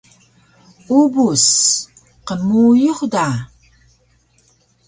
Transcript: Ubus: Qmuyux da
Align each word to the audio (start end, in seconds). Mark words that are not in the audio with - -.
Ubus: 0.99 1.45
Qmuyux 2.27 2.99
da 3.13 3.27